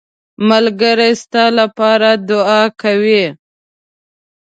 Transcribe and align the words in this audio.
ملګری 0.49 1.11
ستا 1.21 1.43
لپاره 1.59 2.09
دعا 2.29 2.61
کوي 2.81 3.23